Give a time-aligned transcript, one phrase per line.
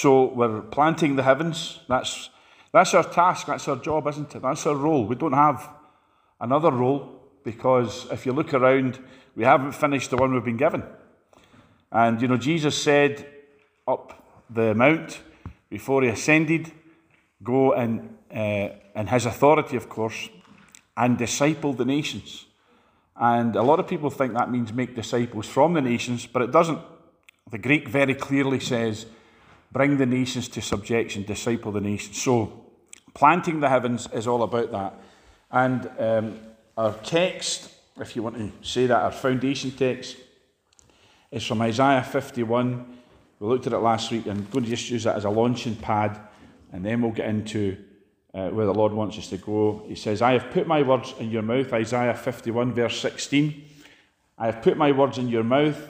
[0.00, 1.80] So we're planting the heavens.
[1.86, 2.30] That's,
[2.72, 4.40] that's our task, that's our job, isn't it?
[4.40, 5.04] That's our role.
[5.04, 5.68] We don't have
[6.40, 8.98] another role because if you look around,
[9.36, 10.84] we haven't finished the one we've been given.
[11.92, 13.26] And, you know, Jesus said
[13.86, 15.20] up the mount
[15.68, 16.72] before he ascended,
[17.42, 20.30] go and, uh, in his authority, of course,
[20.96, 22.46] and disciple the nations.
[23.16, 26.52] And a lot of people think that means make disciples from the nations, but it
[26.52, 26.80] doesn't.
[27.50, 29.04] The Greek very clearly says,
[29.72, 32.20] bring the nations to subjection, disciple the nations.
[32.20, 32.66] So,
[33.14, 34.94] planting the heavens is all about that.
[35.50, 36.40] And um,
[36.76, 40.16] our text, if you want to say that, our foundation text,
[41.30, 42.98] is from Isaiah 51.
[43.38, 44.26] We looked at it last week.
[44.26, 46.20] I'm going to just use that as a launching pad,
[46.72, 47.76] and then we'll get into
[48.34, 49.84] uh, where the Lord wants us to go.
[49.86, 53.64] He says, I have put my words in your mouth, Isaiah 51, verse 16.
[54.38, 55.80] I have put my words in your mouth.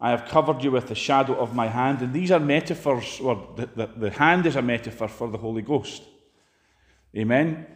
[0.00, 2.02] I have covered you with the shadow of my hand.
[2.02, 5.62] And these are metaphors, or the, the, the hand is a metaphor for the Holy
[5.62, 6.02] Ghost.
[7.16, 7.66] Amen.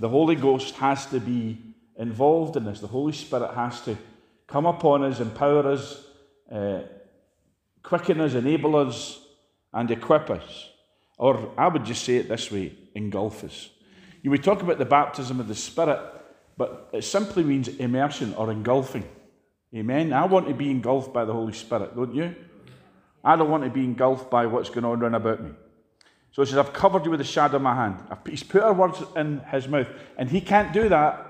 [0.00, 1.58] The Holy Ghost has to be
[1.96, 2.80] involved in this.
[2.80, 3.96] The Holy Spirit has to
[4.46, 6.04] come upon us, empower us,
[6.50, 6.80] uh,
[7.82, 9.24] quicken us, enable us,
[9.72, 10.70] and equip us.
[11.18, 13.70] Or I would just say it this way engulf us.
[14.22, 16.00] You would talk about the baptism of the Spirit,
[16.56, 19.08] but it simply means immersion or engulfing.
[19.74, 20.12] Amen.
[20.12, 22.34] I want to be engulfed by the Holy Spirit, don't you?
[23.22, 25.50] I don't want to be engulfed by what's going on around about me.
[26.32, 27.96] So he says, I've covered you with the shadow of my hand.
[28.28, 29.88] He's put our words in his mouth.
[30.16, 31.26] And he can't do that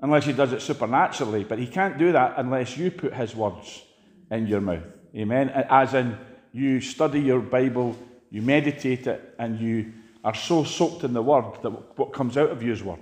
[0.00, 1.44] unless he does it supernaturally.
[1.44, 3.82] But he can't do that unless you put his words
[4.30, 4.84] in your mouth.
[5.14, 5.50] Amen.
[5.50, 6.18] As in,
[6.52, 7.96] you study your Bible,
[8.30, 9.92] you meditate it, and you
[10.24, 13.00] are so soaked in the word that what comes out of you is word.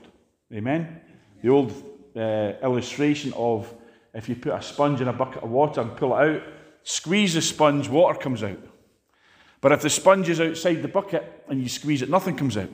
[0.53, 1.01] Amen.
[1.43, 1.73] The old
[2.17, 3.73] uh, illustration of
[4.17, 6.43] if you put a sponge in a bucket of water and pull it out,
[6.83, 8.59] squeeze the sponge, water comes out.
[9.61, 12.71] But if the sponge is outside the bucket and you squeeze it, nothing comes out.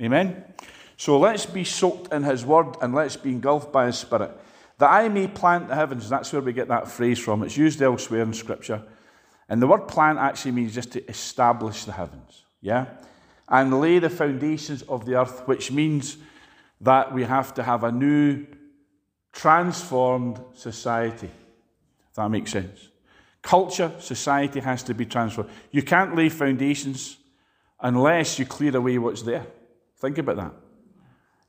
[0.00, 0.44] Amen?
[0.96, 4.30] So let's be soaked in His Word and let's be engulfed by His Spirit.
[4.78, 7.42] That I may plant the heavens, that's where we get that phrase from.
[7.42, 8.82] It's used elsewhere in Scripture.
[9.48, 12.44] And the word plant actually means just to establish the heavens.
[12.60, 12.86] Yeah?
[13.48, 16.18] And lay the foundations of the earth, which means
[16.80, 18.46] that we have to have a new,
[19.32, 21.30] transformed society.
[22.10, 22.88] If that makes sense.
[23.42, 25.50] Culture, society has to be transformed.
[25.70, 27.16] You can't lay foundations
[27.80, 29.46] unless you clear away what's there.
[30.00, 30.54] Think about that.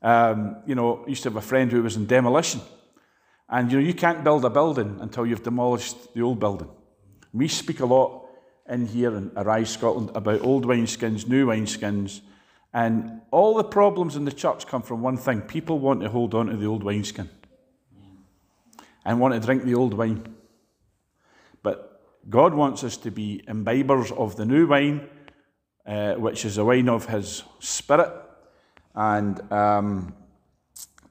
[0.02, 2.60] Um, you know, I used to have a friend who was in demolition.
[3.48, 6.70] And you know, you can't build a building until you've demolished the old building.
[7.32, 8.28] We speak a lot
[8.68, 12.20] in here in Arise Scotland about old wineskins, new wineskins,
[12.72, 16.34] and all the problems in the church come from one thing people want to hold
[16.34, 17.28] on to the old wineskin
[19.04, 20.34] and want to drink the old wine.
[21.62, 25.08] But God wants us to be imbibers of the new wine,
[25.86, 28.12] uh, which is the wine of His Spirit,
[28.94, 30.14] and um,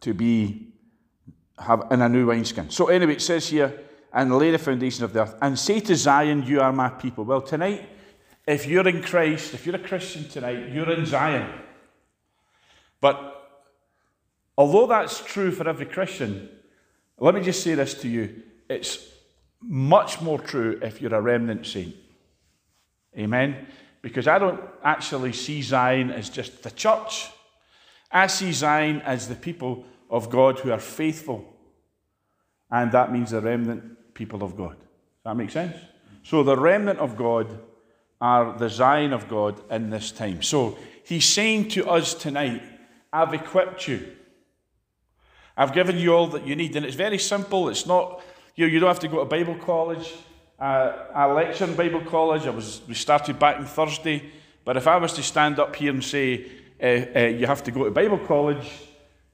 [0.01, 0.67] to be
[1.57, 2.69] have in a new wineskin.
[2.69, 3.81] So anyway, it says here,
[4.13, 7.25] and lay the foundation of the earth, and say to Zion, "You are my people."
[7.25, 7.89] Well, tonight,
[8.47, 11.47] if you're in Christ, if you're a Christian tonight, you're in Zion.
[13.01, 13.61] But
[14.57, 16.49] although that's true for every Christian,
[17.19, 18.99] let me just say this to you: it's
[19.61, 21.95] much more true if you're a remnant saint.
[23.17, 23.67] Amen?
[24.01, 27.29] Because I don't actually see Zion as just the church.
[28.11, 31.45] I see Zion as the people of God who are faithful.
[32.71, 34.77] And that means the remnant people of God.
[34.77, 35.75] Does that make sense?
[36.23, 37.59] So the remnant of God
[38.21, 40.41] are the Zion of God in this time.
[40.41, 42.61] So he's saying to us tonight,
[43.11, 44.15] I've equipped you.
[45.59, 46.73] I've given you all that you need.
[46.77, 47.67] And it's very simple.
[47.67, 48.23] It's not
[48.55, 50.13] you, you don't have to go to Bible college.
[50.57, 52.47] Uh, I lecture in Bible college.
[52.47, 54.31] I was, we started back on Thursday.
[54.63, 56.45] But if I was to stand up here and say,
[56.81, 58.69] uh, uh, you have to go to Bible college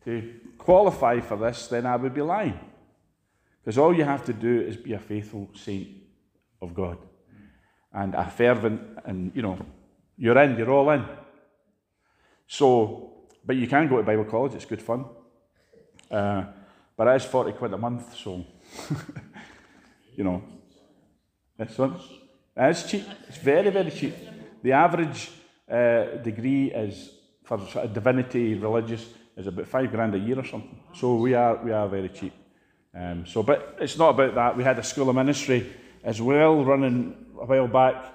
[0.06, 2.60] to qualify for this, then I would be lying.
[3.64, 5.90] Because all you have to do is be a faithful saint
[6.60, 6.98] of God
[7.94, 9.60] and a fervent, and you know,
[10.18, 11.06] you're in, you're all in.
[12.48, 15.06] So, but you can go to Bible college, it's good fun.
[16.16, 16.46] Uh,
[16.96, 18.46] but it is 40 quid a month, so
[20.16, 20.42] you know,
[21.58, 22.00] this one.
[22.56, 23.06] It's cheap.
[23.28, 24.16] It's very, very cheap.
[24.64, 25.30] The average
[25.70, 27.12] uh, degree is
[27.44, 30.80] for sort of divinity, religious, is about five grand a year or something.
[30.94, 32.34] So we are we are very cheap.
[32.98, 34.56] Um, so, but it's not about that.
[34.56, 35.70] We had a school of ministry
[36.02, 38.06] as well running a while back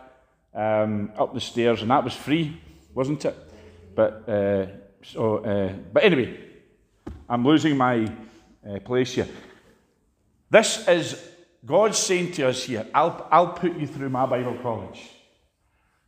[0.55, 2.59] um, up the stairs, and that was free,
[2.95, 3.37] wasn't it?
[3.95, 4.67] But uh,
[5.03, 6.50] so, uh, but anyway,
[7.31, 8.13] I'm losing my
[8.69, 9.29] uh, place here.
[10.51, 11.31] This is
[11.65, 15.09] God saying to us here, I'll, I'll put you through my Bible college.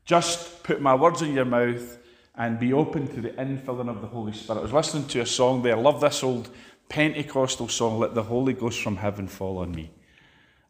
[0.04, 1.98] Just put my words in your mouth
[2.34, 4.58] and be open to the infilling of the Holy Spirit.
[4.58, 5.76] I was listening to a song there.
[5.76, 6.50] I love this old
[6.88, 9.92] Pentecostal song, Let the Holy Ghost from Heaven Fall on Me.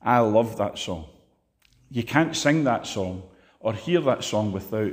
[0.02, 1.06] I love that song.
[1.90, 3.22] You can't sing that song
[3.58, 4.92] or hear that song without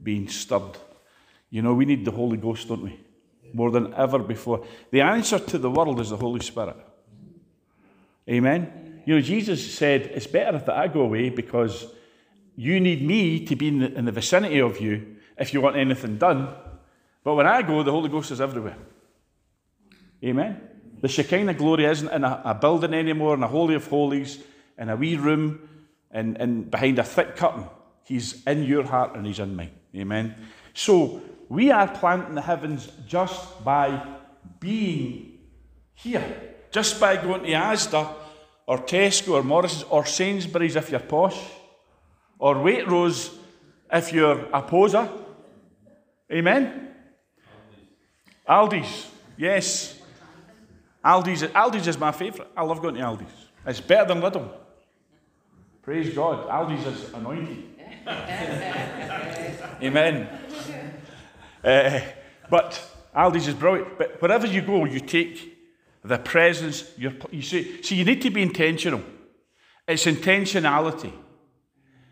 [0.00, 0.78] being stirred.
[1.48, 3.00] You know, we need the Holy Ghost, don't we?
[3.52, 4.64] More than ever before.
[4.90, 6.76] The answer to the world is the Holy Spirit.
[8.28, 9.02] Amen?
[9.06, 11.86] You know, Jesus said, It's better if I go away because
[12.56, 15.76] you need me to be in the, in the vicinity of you if you want
[15.76, 16.54] anything done.
[17.24, 18.76] But when I go, the Holy Ghost is everywhere.
[20.22, 20.60] Amen?
[21.00, 24.38] The Shekinah glory isn't in a, a building anymore, in a Holy of Holies,
[24.78, 25.68] in a wee room,
[26.10, 27.64] and, and behind a thick curtain.
[28.04, 29.70] He's in your heart and He's in mine.
[29.96, 30.34] Amen?
[30.74, 34.06] So, we are planting the heavens just by
[34.60, 35.40] being
[35.94, 36.24] here,
[36.70, 38.14] just by going to Asda
[38.66, 41.36] or Tesco or Morrison's or Sainsbury's if you're posh,
[42.38, 43.34] or Waitrose
[43.92, 45.08] if you're a poser.
[46.32, 46.94] Amen?
[48.48, 50.00] Aldi's, yes.
[51.04, 52.48] Aldi's, Aldi's is my favourite.
[52.56, 53.48] I love going to Aldi's.
[53.66, 54.48] It's better than Lidl.
[55.82, 56.48] Praise God.
[56.48, 57.64] Aldi's is anointed.
[59.82, 60.28] Amen.
[61.62, 62.00] Uh,
[62.48, 62.80] but
[63.14, 63.98] Aldi's is brilliant.
[63.98, 65.58] But wherever you go, you take
[66.04, 66.92] the presence.
[66.96, 69.02] you see, see, you need to be intentional.
[69.86, 71.12] It's intentionality.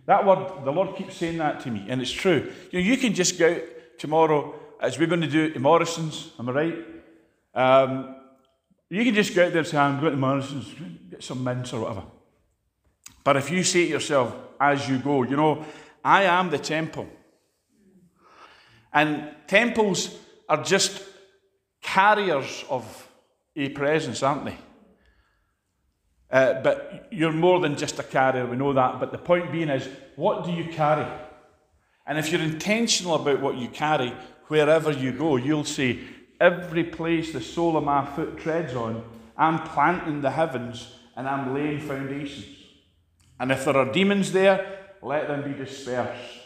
[0.06, 2.50] That word, the Lord keeps saying that to me, and it's true.
[2.71, 3.62] You know, you can just go out
[3.99, 6.77] tomorrow, as we're going to do at Morrison's, am I right?
[7.55, 8.17] Um,
[8.89, 10.75] you can just go out there and say, I'm going to Morrison's,
[11.11, 12.05] get some mints or whatever.
[13.23, 15.65] But if you say to yourself, as you go, you know,
[16.03, 17.06] I am the temple.
[18.93, 20.17] And temples
[20.49, 21.02] are just
[21.82, 23.08] carriers of
[23.55, 24.56] a presence, aren't they?
[26.31, 29.00] Uh, but you're more than just a carrier, we know that.
[29.00, 31.06] But the point being is, what do you carry?
[32.06, 34.14] And if you're intentional about what you carry,
[34.46, 36.06] wherever you go, you'll see
[36.40, 39.02] every place the sole of my foot treads on,
[39.37, 42.46] I'm planting the heavens and I'm laying foundations.
[43.40, 46.38] And if there are demons there, let them be dispersed.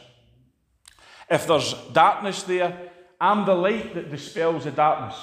[1.33, 5.17] If there's darkness there, I'm the light that dispels the darkness.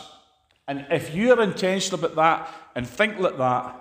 [0.68, 3.76] And if you're intentional about that and think like that,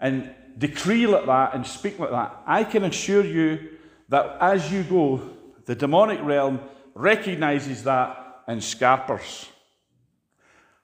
[0.00, 3.76] and decree like that and speak like that, I can assure you
[4.08, 5.22] that as you go,
[5.66, 6.58] the demonic realm
[6.94, 9.46] recognizes that and scarpers.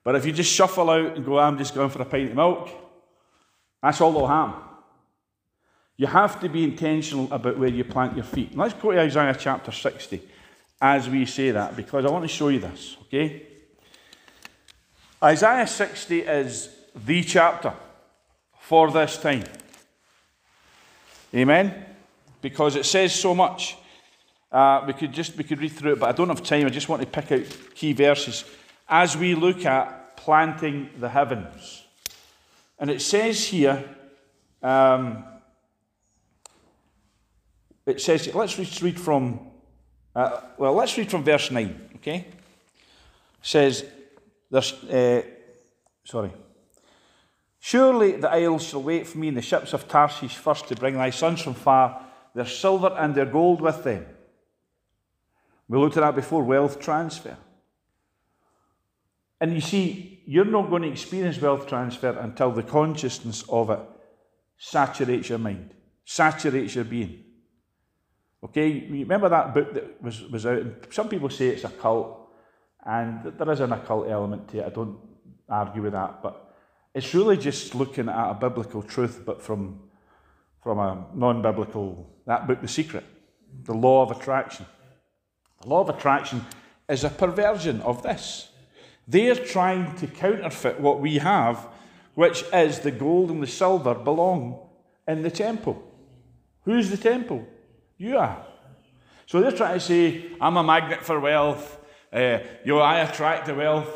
[0.05, 2.37] But if you just shuffle out and go, I'm just going for a pint of
[2.37, 2.69] milk,
[3.83, 4.63] that's all they'll happen.
[5.97, 8.57] You have to be intentional about where you plant your feet.
[8.57, 10.34] Let's go to Isaiah chapter 60
[10.85, 13.47] as we say that, because I want to show you this, okay?
[15.23, 17.73] Isaiah 60 is the chapter
[18.61, 19.45] for this time.
[21.35, 21.87] Amen?
[22.43, 23.79] Because it says so much.
[24.53, 26.67] Uh, we could just we could read through it, but I don't have time.
[26.67, 28.45] I just want to pick out key verses
[28.87, 31.87] as we look at planting the heavens.
[32.79, 33.83] And it says here,
[34.63, 35.25] um,
[37.87, 39.41] it says, let's read from,
[40.15, 42.17] uh, well, let's read from verse 9, okay?
[42.17, 42.35] It
[43.43, 43.85] says,
[44.51, 45.23] there's, uh,
[46.05, 46.33] sorry.
[47.59, 50.95] Surely the isles shall wait for me, and the ships of Tarshish first to bring
[50.95, 52.05] thy sons from far,
[52.35, 54.07] their silver and their gold with them.
[55.69, 57.37] We looked at that before wealth transfer.
[59.41, 63.81] And you see, you're not going to experience wealth transfer until the consciousness of it
[64.59, 67.24] saturates your mind, saturates your being.
[68.45, 70.63] Okay, you remember that book that was, was out?
[70.91, 72.29] Some people say it's a cult,
[72.85, 74.67] and there is an occult element to it.
[74.67, 74.99] I don't
[75.49, 76.55] argue with that, but
[76.95, 79.81] it's really just looking at a biblical truth, but from,
[80.63, 83.05] from a non biblical, that book, The Secret,
[83.65, 84.67] the law of attraction.
[85.63, 86.45] The law of attraction
[86.87, 88.51] is a perversion of this.
[89.09, 91.67] They're trying to counterfeit what we have,
[92.15, 94.61] which is the gold and the silver belong
[95.09, 95.83] in the temple.
[96.65, 97.47] Who's the temple?
[98.05, 98.45] You are.
[99.25, 101.79] So they're trying to say, I'm a magnet for wealth.
[102.13, 103.89] Uh, you know, I attract the wealth.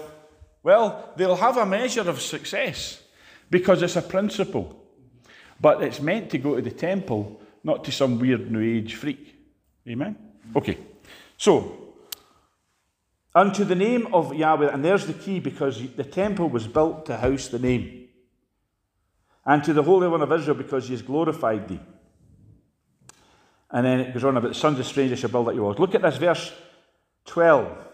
[0.62, 3.02] Well, they'll have a measure of success
[3.50, 4.82] because it's a principle.
[5.60, 9.36] But it's meant to go to the temple, not to some weird New Age freak.
[9.86, 10.16] Amen?
[10.56, 10.78] Okay.
[11.36, 11.94] So,
[13.34, 17.18] unto the name of Yahweh, and there's the key because the temple was built to
[17.18, 18.08] house the name.
[19.44, 21.80] And to the Holy One of Israel because he has glorified thee.
[23.70, 25.78] And then it goes on about the sons of strangers shall build that yours.
[25.78, 26.52] Look at this verse
[27.26, 27.87] 12.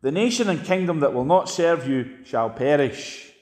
[0.00, 3.32] The nation and kingdom that will not serve you shall perish,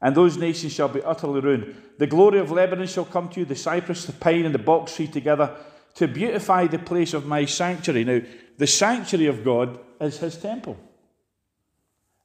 [0.00, 1.74] and those nations shall be utterly ruined.
[1.98, 4.94] The glory of Lebanon shall come to you, the cypress, the pine, and the box
[4.94, 5.56] tree together,
[5.94, 8.04] to beautify the place of my sanctuary.
[8.04, 8.20] Now,
[8.58, 10.76] the sanctuary of God is his temple.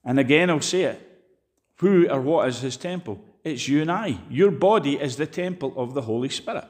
[0.03, 1.05] And again, I'll say it.
[1.77, 3.23] Who or what is his temple?
[3.43, 4.19] It's you and I.
[4.29, 6.65] Your body is the temple of the Holy Spirit.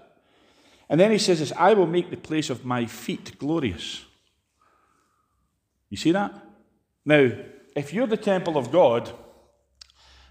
[0.89, 4.05] And then he says this I will make the place of my feet glorious.
[5.89, 6.33] You see that?
[7.05, 7.31] Now,
[7.75, 9.11] if you're the temple of God,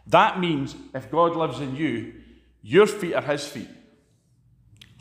[0.07, 2.15] that means if God lives in you,
[2.63, 3.69] your feet are his feet.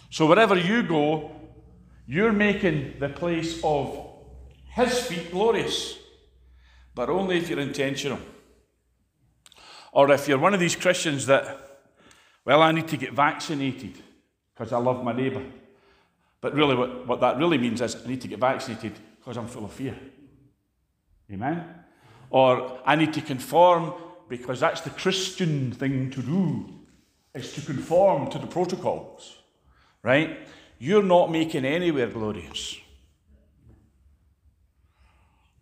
[0.09, 1.31] So wherever you go,
[2.05, 4.05] you're making the place of
[4.73, 5.97] his feet glorious.
[6.95, 8.19] But only if you're intentional.
[9.91, 11.79] Or if you're one of these Christians that,
[12.45, 14.01] well, I need to get vaccinated
[14.57, 15.43] because I love my neighbour.
[16.41, 19.47] But really, what, what that really means is I need to get vaccinated because I'm
[19.47, 19.95] full of fear.
[21.31, 21.63] Amen?
[22.29, 23.93] Or I need to conform
[24.29, 26.65] because that's the Christian thing to do,
[27.33, 29.37] is to conform to the protocols.
[30.03, 30.47] Right?
[30.79, 32.77] You're not making anywhere glorious.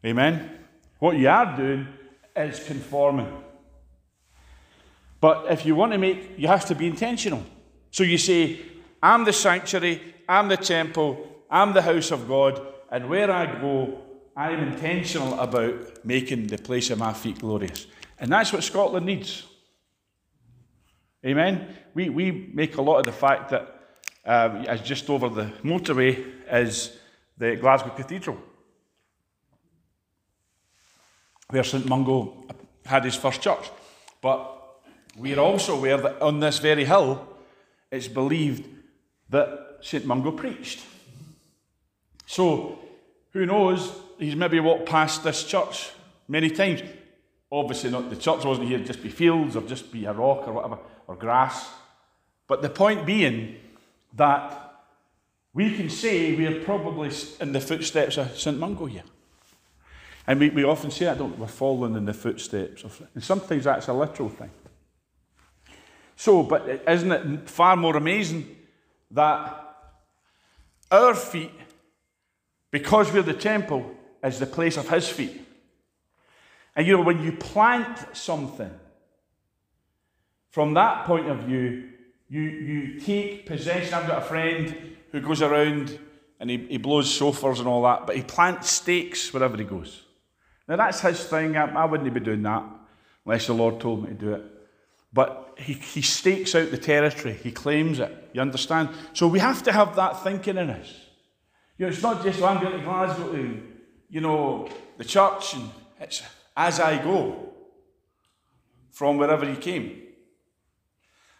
[0.05, 0.59] Amen?
[0.99, 1.87] What you are doing
[2.35, 3.43] is conforming.
[5.19, 7.43] But if you want to make, you have to be intentional.
[7.91, 8.59] So you say,
[9.05, 12.59] I'm the sanctuary, I'm the temple, I'm the house of God,
[12.89, 14.01] and where I go,
[14.35, 17.85] I'm intentional about making the place of my feet glorious.
[18.17, 19.43] And that's what Scotland needs.
[21.23, 21.75] Amen?
[21.93, 23.79] We, we make a lot of the fact that
[24.25, 26.97] um, as just over the motorway is
[27.37, 28.39] the Glasgow Cathedral,
[31.51, 32.47] where St Mungo
[32.83, 33.69] had his first church.
[34.19, 34.51] But
[35.15, 37.37] we're also aware that on this very hill,
[37.91, 38.71] it's believed
[39.29, 40.83] that St Mungo preached.
[42.25, 42.79] So,
[43.31, 45.91] who knows, he's maybe walked past this church
[46.27, 46.81] many times.
[47.51, 50.53] Obviously, not the church wasn't here just be fields or just be a rock or
[50.53, 50.77] whatever,
[51.07, 51.69] or grass.
[52.47, 53.57] But the point being
[54.13, 54.65] that
[55.53, 59.03] we can say we're probably in the footsteps of St Mungo here.
[60.27, 61.41] And we, we often say that, don't we?
[61.41, 64.49] We're following in the footsteps of, and sometimes that's a literal thing.
[66.15, 68.55] So, but isn't it far more amazing
[69.11, 69.75] that
[70.91, 71.51] our feet,
[72.71, 73.89] because we're the temple,
[74.23, 75.41] is the place of His feet?
[76.75, 78.71] And you know, when you plant something,
[80.49, 81.89] from that point of view,
[82.29, 83.93] you, you take possession.
[83.93, 85.97] I've got a friend who goes around
[86.39, 90.03] and he, he blows shofars and all that, but he plants stakes wherever he goes.
[90.67, 91.55] Now, that's his thing.
[91.55, 92.63] I, I wouldn't be doing that
[93.25, 94.43] unless the Lord told me to do it.
[95.15, 98.11] But he, he stakes out the territory, he claims it.
[98.33, 98.89] You understand?
[99.13, 100.93] So we have to have that thinking in us.
[101.77, 103.63] You know, it's not just, well, I'm going to Glasgow to,
[104.09, 104.67] you know,
[104.97, 105.69] the church, and
[106.01, 106.21] it's
[106.57, 107.53] as I go
[108.91, 110.01] from wherever you came.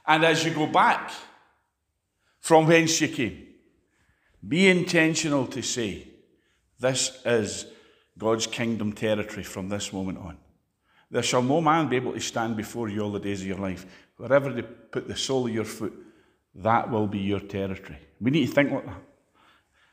[0.08, 1.12] And as you go back
[2.40, 3.46] from whence you came,
[4.48, 6.08] be intentional to say,
[6.80, 7.66] This is
[8.18, 10.38] God's kingdom territory from this moment on.
[11.12, 13.58] There shall no man be able to stand before you all the days of your
[13.58, 13.86] life.
[14.18, 15.94] Wherever they put the sole of your foot,
[16.56, 18.00] that will be your territory.
[18.20, 19.02] We need to think like that.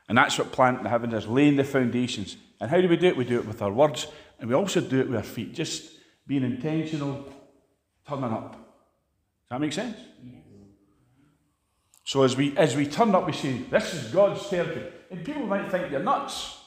[0.09, 2.37] And that's what planting the heavens is, laying the foundations.
[2.59, 3.17] And how do we do it?
[3.17, 4.07] We do it with our words,
[4.39, 5.91] and we also do it with our feet, just
[6.25, 7.25] being intentional,
[8.07, 8.53] turning up.
[8.53, 9.97] Does that make sense?
[12.05, 14.91] So as we as we turn up, we say, This is God's territory.
[15.09, 16.62] And people might think you're nuts.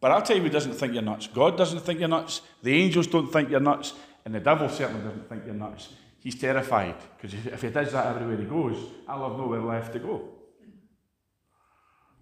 [0.00, 1.26] But I'll tell you who doesn't think you're nuts.
[1.26, 2.40] God doesn't think you're nuts.
[2.62, 3.92] The angels don't think you're nuts.
[4.24, 5.90] And the devil certainly doesn't think you're nuts.
[6.20, 6.96] He's terrified.
[7.16, 8.76] Because if he does that everywhere he goes,
[9.06, 10.16] I'll have nowhere left to go.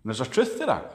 [0.02, 0.92] And there's a truth to that.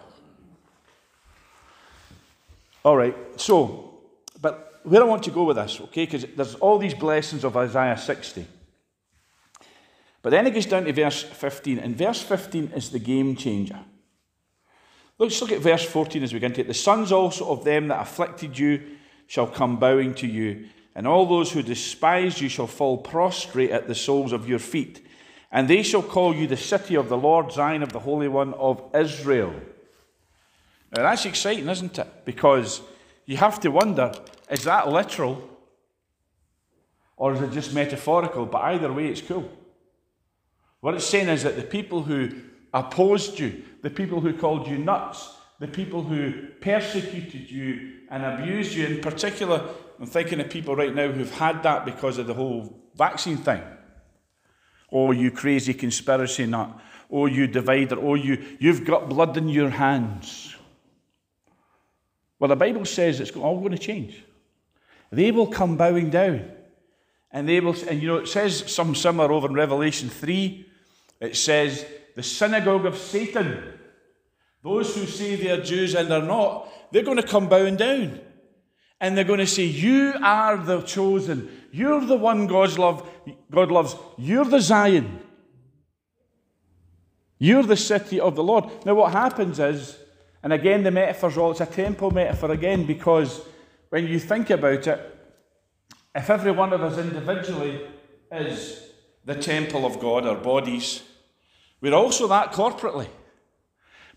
[2.83, 4.01] All right, so,
[4.41, 7.55] but where I want to go with this, okay, because there's all these blessings of
[7.55, 8.45] Isaiah 60.
[10.21, 13.79] But then it gets down to verse 15, and verse 15 is the game changer.
[15.23, 16.67] Let's look at verse 14 as we get into it.
[16.67, 18.81] The sons also of them that afflicted you
[19.27, 23.87] shall come bowing to you, and all those who despise you shall fall prostrate at
[23.87, 25.05] the soles of your feet.
[25.51, 28.53] And they shall call you the city of the Lord, Zion of the Holy One
[28.55, 29.53] of Israel.
[30.95, 32.25] Now that's exciting, isn't it?
[32.25, 32.81] Because
[33.25, 34.11] you have to wonder
[34.51, 35.49] is that literal
[37.17, 38.45] or is it just metaphorical?
[38.45, 39.49] But either way, it's cool.
[40.81, 42.29] What it's saying is that the people who
[42.73, 48.73] opposed you, the people who called you nuts, the people who persecuted you and abused
[48.73, 48.87] you.
[48.87, 49.61] In particular,
[49.99, 53.61] I'm thinking of people right now who've had that because of the whole vaccine thing.
[54.91, 56.79] Oh, you crazy conspiracy nut.
[57.11, 57.97] Oh, you divider.
[57.99, 60.55] Oh, you, you've got blood in your hands.
[62.39, 64.23] Well, the Bible says it's all going to change.
[65.11, 66.51] They will come bowing down.
[67.31, 70.65] And they will, and you know, it says some similar over in Revelation 3.
[71.19, 71.85] It says
[72.15, 73.72] the synagogue of Satan
[74.63, 78.19] those who say they are Jews and they're not, they're going to come bowing down.
[79.01, 81.49] And they're going to say, You are the chosen.
[81.71, 83.07] You're the one God's love,
[83.51, 83.95] God loves.
[84.17, 85.19] You're the Zion.
[87.39, 88.65] You're the city of the Lord.
[88.85, 89.97] Now, what happens is,
[90.41, 93.41] and again, the metaphor's all, it's a temple metaphor again, because
[93.89, 95.19] when you think about it,
[96.15, 97.85] if every one of us individually
[98.31, 98.81] is
[99.25, 101.01] the temple of God, our bodies,
[101.81, 103.07] we're also that corporately.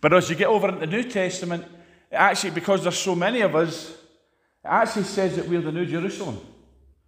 [0.00, 1.65] But as you get over into the New Testament,
[2.12, 6.41] actually, because there's so many of us, it actually says that we're the New Jerusalem.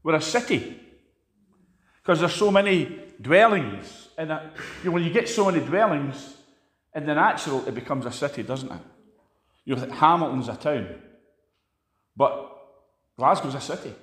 [0.03, 0.81] We're a city.
[2.03, 4.09] Because there's so many dwellings.
[4.17, 6.35] And you know, when you get so many dwellings,
[6.95, 8.81] in the natural, it becomes a city, doesn't it?
[9.65, 10.89] You know, Hamilton's a town.
[12.17, 12.57] But
[13.17, 13.95] Glasgow's a city.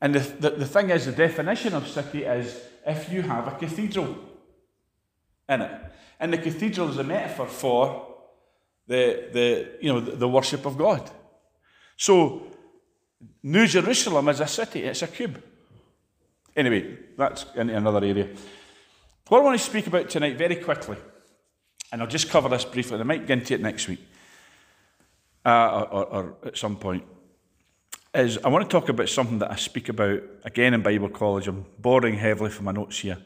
[0.00, 3.58] And the, the, the thing is, the definition of city is if you have a
[3.58, 4.16] cathedral
[5.48, 5.89] in it.
[6.20, 8.06] And the cathedral is a metaphor for
[8.86, 11.10] the, the, you know, the, worship of God.
[11.96, 12.46] So,
[13.42, 15.42] New Jerusalem is a city, it's a cube.
[16.54, 18.28] Anyway, that's in another area.
[19.28, 20.96] What I want to speak about tonight, very quickly,
[21.92, 24.00] and I'll just cover this briefly, and I might get into it next week
[25.44, 27.04] uh, or, or at some point,
[28.12, 31.46] is I want to talk about something that I speak about again in Bible college.
[31.46, 33.18] I'm borrowing heavily from my notes here.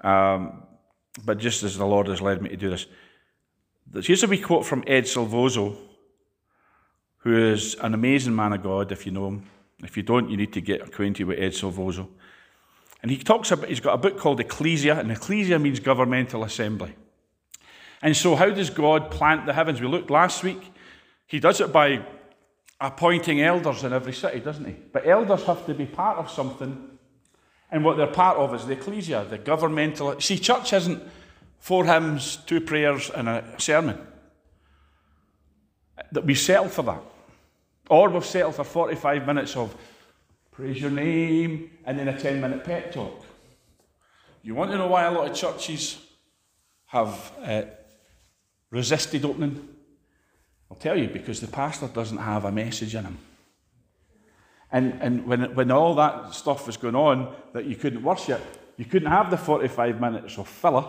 [0.00, 0.62] Um,
[1.24, 2.86] but just as the Lord has led me to do this.
[4.06, 5.76] Here's a wee quote from Ed Silvoso,
[7.18, 9.50] who is an amazing man of God, if you know him.
[9.82, 12.08] If you don't, you need to get acquainted with Ed Silvoso.
[13.02, 16.94] And he talks about, he's got a book called Ecclesia, and Ecclesia means governmental assembly.
[18.02, 19.80] And so, how does God plant the heavens?
[19.80, 20.72] We looked last week.
[21.26, 22.04] He does it by
[22.80, 24.76] appointing elders in every city, doesn't he?
[24.92, 26.87] But elders have to be part of something
[27.70, 30.18] and what they're part of is the ecclesia, the governmental.
[30.20, 31.02] See, church isn't
[31.58, 33.98] four hymns, two prayers, and a sermon.
[36.12, 37.02] That we settle for that.
[37.90, 39.74] Or we've settled for 45 minutes of
[40.52, 43.24] praise your name and then a 10 minute pep talk.
[44.42, 45.98] You want to know why a lot of churches
[46.86, 47.62] have uh,
[48.70, 49.68] resisted opening?
[50.70, 53.18] I'll tell you, because the pastor doesn't have a message in him.
[54.70, 58.42] And, and when, when all that stuff was going on, that you couldn't worship,
[58.76, 60.84] you couldn't have the 45 minutes of filler.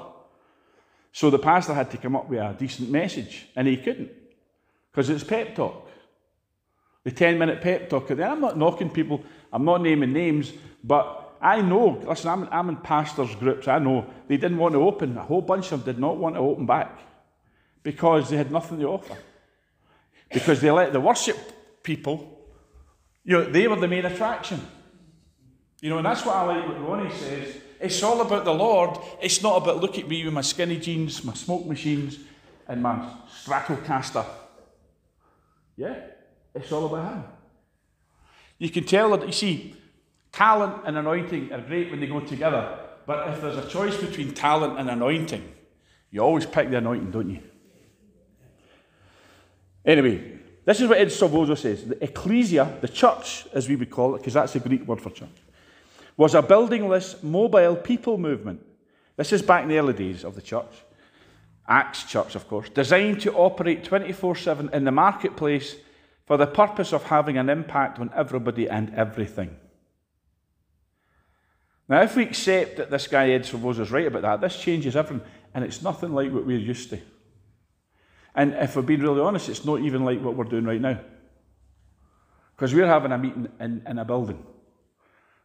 [1.11, 4.11] So the pastor had to come up with a decent message, and he couldn't,
[4.91, 5.89] because it's pep talk.
[7.03, 8.09] The 10 minute pep talk.
[8.09, 10.51] And I'm not knocking people, I'm not naming names,
[10.83, 14.81] but I know, listen, I'm, I'm in pastors' groups, I know they didn't want to
[14.81, 16.99] open, a whole bunch of them did not want to open back
[17.81, 19.15] because they had nothing to offer.
[20.31, 21.37] Because they let the worship
[21.81, 22.38] people
[23.29, 24.59] you know, they were the main attraction.
[25.81, 27.57] You know, and that's what I like what Ronnie says.
[27.79, 28.97] It's all about the Lord.
[29.21, 32.17] It's not about look at me with my skinny jeans, my smoke machines,
[32.67, 33.07] and my
[33.43, 34.25] Stratocaster.
[35.77, 35.95] Yeah,
[36.55, 37.23] it's all about Him.
[38.57, 39.75] You can tell that, you see,
[40.31, 42.79] talent and anointing are great when they go together.
[43.05, 45.47] But if there's a choice between talent and anointing,
[46.09, 47.41] you always pick the anointing, don't you?
[49.85, 50.38] Anyway,
[50.69, 51.83] this is what Ed Silvoso says.
[51.83, 55.09] The ecclesia, the church, as we would call it, because that's the Greek word for
[55.09, 55.27] church,
[56.15, 58.63] was a buildingless, mobile people movement.
[59.17, 60.71] This is back in the early days of the church.
[61.67, 65.75] Acts Church, of course, designed to operate 24 7 in the marketplace
[66.27, 69.57] for the purpose of having an impact on everybody and everything.
[71.87, 74.95] Now, if we accept that this guy Ed Silvoso is right about that, this changes
[74.95, 76.99] everything, and it's nothing like what we're used to.
[78.35, 80.99] And if we're being really honest, it's not even like what we're doing right now.
[82.55, 84.43] Because we're having a meeting in, in a building.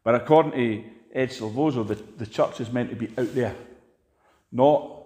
[0.03, 3.55] But according to Ed Silvoso, the, the church is meant to be out there,
[4.53, 5.05] not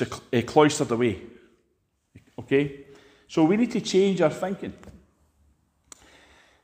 [0.00, 1.22] uh, cloistered away.
[2.38, 2.86] Okay?
[3.28, 4.72] So we need to change our thinking.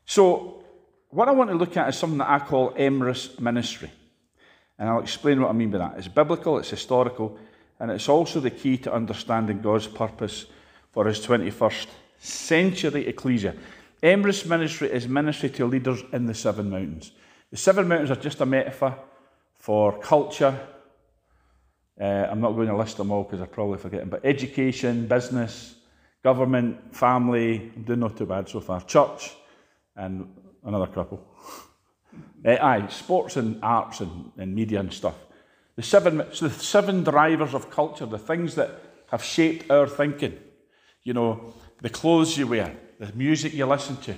[0.05, 0.65] So,
[1.11, 3.91] what I want to look at is something that I call Emrys ministry.
[4.79, 5.95] And I'll explain what I mean by that.
[5.97, 7.39] It's biblical, it's historical,
[7.79, 10.47] and it's also the key to understanding God's purpose
[10.93, 11.87] for his 21st
[12.19, 13.55] century ecclesia.
[14.03, 17.13] Emrys ministry is ministry to leaders in the seven mountains.
[17.51, 18.99] The seven mountains are just a metaphor
[19.55, 20.59] for culture.
[22.01, 25.07] Uh, I'm not going to list them all because I probably forget them, but education,
[25.07, 25.77] business,
[26.23, 29.35] government, family, I'm doing not too bad so far, church,
[29.95, 30.29] and
[30.65, 31.25] another couple.
[32.45, 35.15] uh, aye, sports and arts and, and media and stuff.
[35.77, 38.71] The seven, the seven drivers of culture, the things that
[39.11, 40.39] have shaped our thinking.
[41.03, 44.15] You know, the clothes you wear, the music you listen to,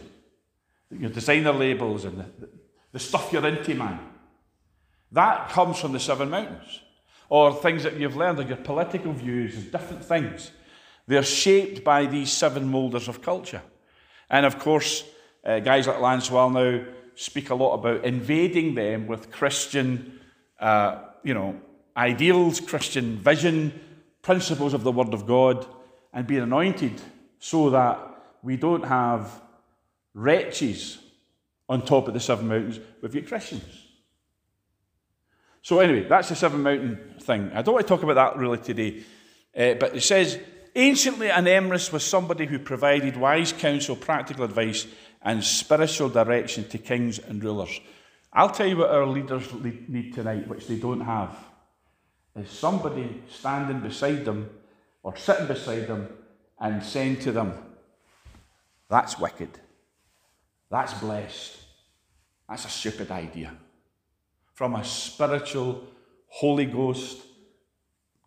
[0.90, 2.48] your designer labels, and the,
[2.92, 3.98] the stuff you're into, man.
[5.12, 6.80] That comes from the seven mountains.
[7.28, 10.50] or things that you've learned, or your political views and different things.
[11.06, 13.62] They're shaped by these seven moulders of culture.
[14.30, 15.04] And of course,
[15.44, 20.20] uh, guys like Lance now speak a lot about invading them with Christian,
[20.60, 21.60] uh, you know,
[21.96, 23.78] ideals, Christian vision,
[24.22, 25.66] principles of the Word of God,
[26.12, 27.00] and being anointed
[27.38, 27.98] so that
[28.42, 29.40] we don't have
[30.14, 30.98] wretches
[31.68, 33.86] on top of the seven mountains, we've got Christians.
[35.62, 37.50] So, anyway, that's the seven mountain thing.
[37.52, 39.02] I don't want to talk about that really today,
[39.56, 40.38] uh, but it says,
[40.74, 44.86] Anciently, an emrys was somebody who provided wise counsel, practical advice,
[45.22, 47.80] and spiritual direction to kings and rulers.
[48.32, 49.48] I'll tell you what our leaders
[49.88, 51.36] need tonight, which they don't have,
[52.36, 54.50] is somebody standing beside them
[55.02, 56.08] or sitting beside them
[56.60, 57.54] and saying to them,
[58.88, 59.58] That's wicked.
[60.70, 61.56] That's blessed.
[62.48, 63.52] That's a stupid idea.
[64.54, 65.84] From a spiritual,
[66.28, 67.22] Holy Ghost,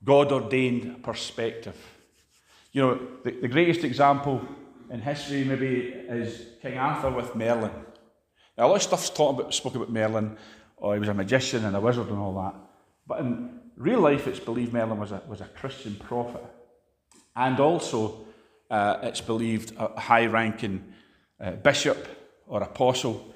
[0.03, 1.75] God ordained perspective.
[2.71, 4.41] You know, the, the greatest example
[4.89, 7.71] in history maybe is King Arthur with Merlin.
[8.61, 10.37] A lot of stuff's talked about, spoke about Merlin,
[10.77, 12.53] or he was a magician and a wizard and all that.
[13.07, 16.43] But in real life, it's believed Merlin was a, was a Christian prophet.
[17.35, 18.25] And also,
[18.69, 20.93] uh, it's believed a high ranking
[21.39, 22.07] uh, bishop
[22.45, 23.33] or apostle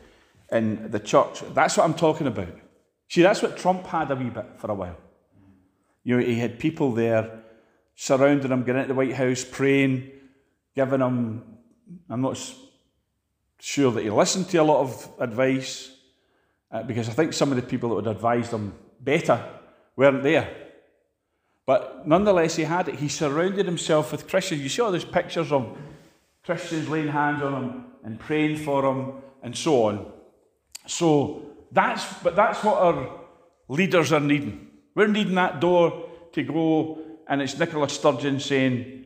[0.51, 1.41] in the church.
[1.53, 2.55] That's what I'm talking about.
[3.09, 4.97] See, that's what Trump had a wee bit for a while.
[6.03, 7.43] You know, he had people there
[7.95, 10.11] surrounding him, getting into the White House, praying,
[10.75, 11.43] giving him.
[12.09, 12.37] I'm not
[13.59, 15.91] sure that he listened to a lot of advice
[16.71, 19.43] uh, because I think some of the people that would advise him better
[19.95, 20.53] weren't there.
[21.65, 22.95] But nonetheless, he had it.
[22.95, 24.61] He surrounded himself with Christians.
[24.61, 25.77] You see all these pictures of
[26.43, 30.11] Christians laying hands on him and praying for him and so on.
[30.85, 33.19] So that's, but that's what our
[33.67, 34.67] leaders are needing.
[34.93, 39.05] We're needing that door to go, and it's Nicola Sturgeon saying,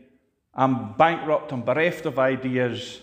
[0.54, 3.02] I'm bankrupt, I'm bereft of ideas,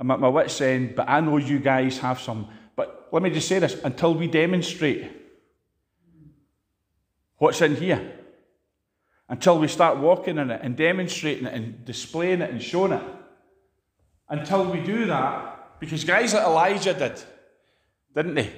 [0.00, 2.48] I'm at my wits' end, but I know you guys have some.
[2.74, 5.10] But let me just say this until we demonstrate
[7.36, 8.18] what's in here,
[9.28, 13.02] until we start walking in it and demonstrating it and displaying it and showing it,
[14.30, 17.22] until we do that, because guys like Elijah did,
[18.14, 18.50] didn't they?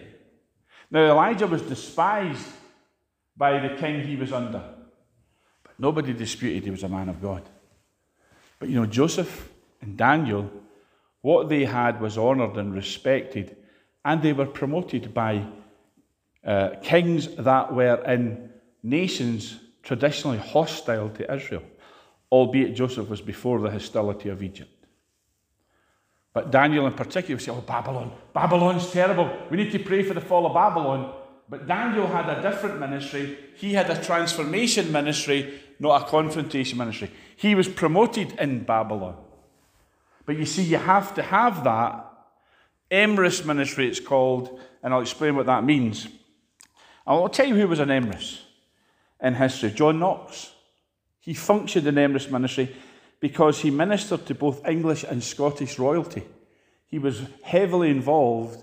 [0.93, 2.47] Now, Elijah was despised
[3.37, 4.63] by the king he was under,
[5.65, 7.43] but nobody disputed he was a man of God.
[8.61, 9.49] But you know, Joseph
[9.81, 10.49] and Daniel,
[11.23, 13.57] what they had was honoured and respected,
[14.05, 15.47] and they were promoted by
[16.45, 18.51] uh, kings that were in
[18.83, 21.63] nations traditionally hostile to Israel,
[22.31, 24.71] albeit Joseph was before the hostility of Egypt.
[26.33, 29.31] But Daniel in particular would say, Oh, Babylon, Babylon's terrible.
[29.51, 31.15] We need to pray for the fall of Babylon.
[31.49, 33.37] But Daniel had a different ministry.
[33.57, 37.11] He had a transformation ministry, not a confrontation ministry.
[37.37, 39.22] He was promoted in Babylon.
[40.25, 42.09] But you see, you have to have that.
[42.91, 46.09] Emrys ministry, it's called, and I'll explain what that means.
[47.07, 48.41] I'll tell you who was an Emrys
[49.21, 50.53] in history John Knox.
[51.21, 52.75] He functioned in Emrys ministry
[53.21, 56.25] because he ministered to both English and Scottish royalty.
[56.87, 58.63] He was heavily involved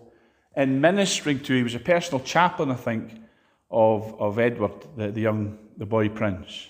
[0.55, 3.13] in ministering to, he was a personal chaplain, I think,
[3.71, 6.67] of, of Edward, the, the young, the boy prince.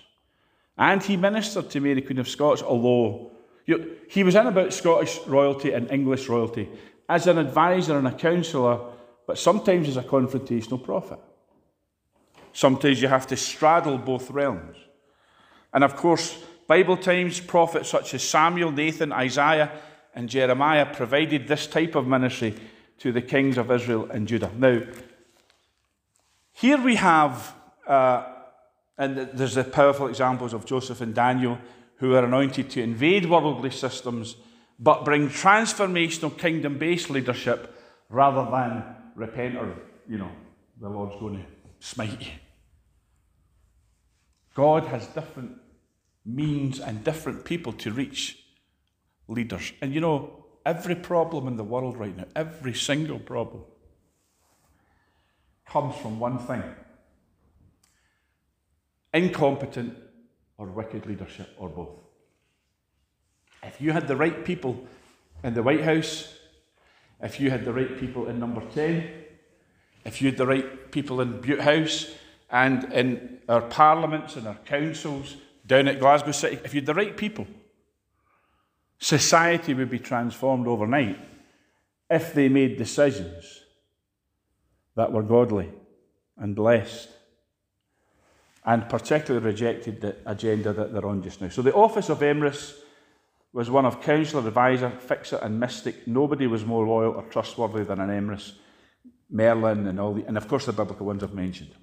[0.78, 3.32] And he ministered to Mary, Queen of Scots, although
[3.66, 6.70] you, he was in about Scottish royalty and English royalty
[7.08, 8.80] as an advisor and a counsellor,
[9.26, 11.20] but sometimes as a confrontational prophet.
[12.54, 14.78] Sometimes you have to straddle both realms.
[15.74, 19.72] And of course, Bible times prophets such as Samuel, Nathan, Isaiah,
[20.14, 22.56] and Jeremiah provided this type of ministry
[23.00, 24.52] to the kings of Israel and Judah.
[24.58, 24.82] Now,
[26.54, 27.54] here we have,
[27.88, 28.26] uh,
[28.98, 31.58] and there's the powerful examples of Joseph and Daniel
[32.00, 34.36] who are anointed to invade worldly systems
[34.80, 37.76] but bring transformational kingdom based leadership
[38.10, 38.84] rather than
[39.16, 39.76] repent or,
[40.08, 40.32] you know,
[40.80, 41.46] the Lord's going to
[41.80, 42.32] smite you.
[44.56, 45.58] God has different
[46.26, 48.38] means and different people to reach
[49.28, 49.74] leaders.
[49.82, 53.64] And you know, every problem in the world right now, every single problem,
[55.68, 56.64] comes from one thing
[59.14, 59.96] incompetent
[60.60, 61.90] or wicked leadership, or both.
[63.64, 64.86] If you had the right people
[65.44, 66.34] in the White House,
[67.22, 69.10] if you had the right people in number 10,
[70.06, 72.12] if you had the right people in Bute House
[72.52, 76.94] and in our parliaments and our councils down at Glasgow City, if you had the
[76.94, 77.48] right people,
[79.00, 81.20] society would be transformed overnight
[82.10, 83.64] if they made decisions
[84.96, 85.70] that were godly
[86.38, 87.10] and blessed.
[88.66, 91.50] And particularly rejected the agenda that they're on just now.
[91.50, 92.76] So the office of Emrys
[93.54, 96.08] was one of counsellor, advisor, fixer, and mystic.
[96.08, 98.54] Nobody was more loyal or trustworthy than an Emrys,
[99.30, 101.74] Merlin, and all the, and of course the biblical ones I've mentioned.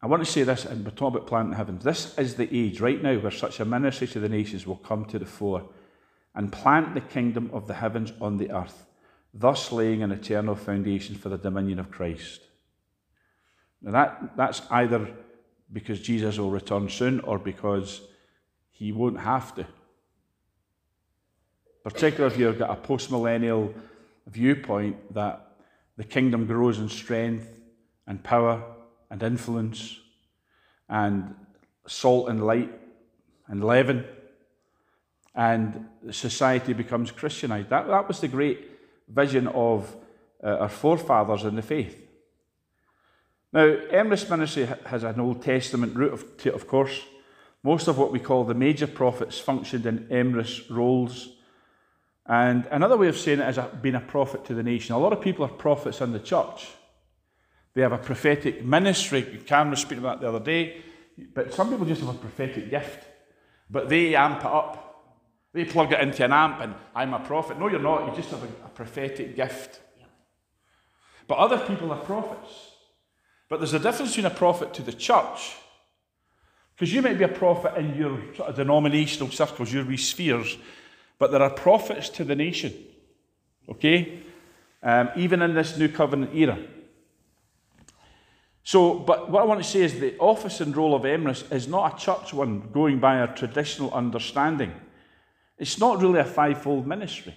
[0.00, 1.82] I want to say this, and we're talking about planting heavens.
[1.82, 5.06] This is the age right now where such a ministry to the nations will come
[5.06, 5.70] to the fore
[6.34, 8.84] and plant the kingdom of the heavens on the earth,
[9.32, 12.42] thus laying an eternal foundation for the dominion of Christ.
[13.84, 15.08] Now that, that's either
[15.70, 18.00] because Jesus will return soon or because
[18.70, 19.66] he won't have to.
[21.84, 23.74] Particularly if you've got a post-millennial
[24.26, 25.56] viewpoint that
[25.98, 27.60] the kingdom grows in strength
[28.06, 28.64] and power
[29.10, 30.00] and influence
[30.88, 31.34] and
[31.86, 32.72] salt and light
[33.48, 34.04] and leaven,
[35.34, 37.68] and society becomes Christianized.
[37.68, 38.70] That, that was the great
[39.08, 39.94] vision of
[40.42, 42.03] uh, our forefathers in the faith.
[43.54, 47.00] Now, Emrys Ministry has an Old Testament root, of, of course.
[47.62, 51.28] Most of what we call the major prophets functioned in Emrys roles.
[52.26, 54.96] And another way of saying it is being a prophet to the nation.
[54.96, 56.66] A lot of people are prophets in the church.
[57.74, 59.22] They have a prophetic ministry.
[59.46, 60.82] Cameron was speaking about the other day.
[61.32, 63.04] But some people just have a prophetic gift.
[63.70, 64.80] But they amp it up.
[65.52, 67.60] They plug it into an amp and I'm a prophet.
[67.60, 68.08] No, you're not.
[68.08, 69.80] You just have a, a prophetic gift.
[71.28, 72.72] But other people are prophets.
[73.54, 75.54] But there's a difference between a prophet to the church.
[76.74, 80.56] Because you might be a prophet in your sort of denominational circles, your wee spheres,
[81.20, 82.74] but there are prophets to the nation.
[83.68, 84.22] Okay?
[84.82, 86.58] Um, even in this new covenant era.
[88.64, 91.68] So, but what I want to say is the office and role of Emrys is
[91.68, 94.72] not a church one going by our traditional understanding.
[95.58, 97.36] It's not really a fivefold ministry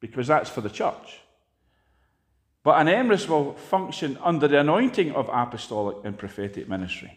[0.00, 1.20] because that's for the church.
[2.62, 7.16] But an Emrys will function under the anointing of apostolic and prophetic ministry.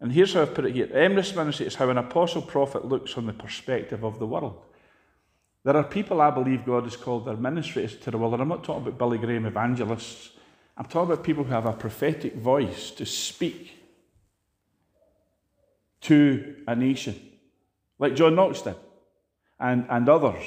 [0.00, 3.12] And here's how I've put it here Emrys ministry is how an apostle prophet looks
[3.12, 4.60] from the perspective of the world.
[5.62, 8.48] There are people I believe God has called their ministry to the world, and I'm
[8.48, 10.30] not talking about Billy Graham evangelists
[10.80, 13.76] I'm talking about people who have a prophetic voice to speak
[16.00, 17.20] to a nation,
[17.98, 18.76] like John Knox did,
[19.58, 20.42] and, and others.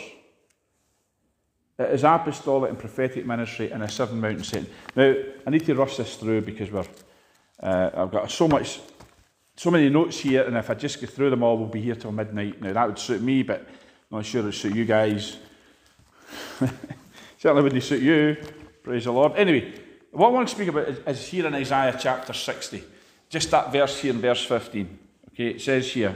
[1.79, 4.69] It is apostolic and prophetic ministry in a seven mountain setting.
[4.95, 6.85] Now, I need to rush this through because we're,
[7.61, 8.79] uh, I've got so much,
[9.55, 11.95] so many notes here, and if I just go through them all, we'll be here
[11.95, 12.61] till midnight.
[12.61, 13.61] Now, that would suit me, but
[14.11, 15.37] I'm not sure it would suit you guys.
[17.39, 18.37] Certainly wouldn't suit you.
[18.83, 19.33] Praise the Lord.
[19.35, 19.73] Anyway,
[20.11, 22.83] what I want to speak about is, is here in Isaiah chapter 60.
[23.29, 24.99] Just that verse here in verse 15.
[25.31, 26.15] Okay, it says here,